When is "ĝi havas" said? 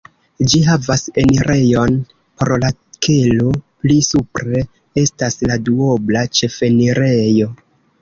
0.51-1.03